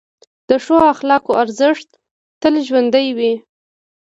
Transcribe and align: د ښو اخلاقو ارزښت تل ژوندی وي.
د 0.49 0.51
ښو 0.63 0.77
اخلاقو 0.93 1.31
ارزښت 1.43 1.89
تل 2.41 2.53
ژوندی 2.67 3.07
وي. 3.17 3.33